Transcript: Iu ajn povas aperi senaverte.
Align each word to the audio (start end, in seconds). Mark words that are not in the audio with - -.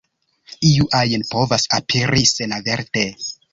Iu 0.69 0.87
ajn 1.01 1.27
povas 1.35 1.67
aperi 1.79 2.25
senaverte. 2.33 3.07